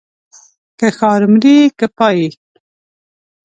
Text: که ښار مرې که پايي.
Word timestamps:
که 0.79 0.87
ښار 0.97 1.21
مرې 1.31 1.57
که 1.77 1.87
پايي. 1.97 2.27